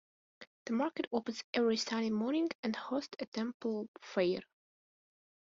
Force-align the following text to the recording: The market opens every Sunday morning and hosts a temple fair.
The 0.65 0.73
market 0.73 1.05
opens 1.11 1.43
every 1.53 1.77
Sunday 1.77 2.09
morning 2.09 2.49
and 2.63 2.75
hosts 2.75 3.15
a 3.19 3.27
temple 3.27 3.87
fair. 4.01 4.39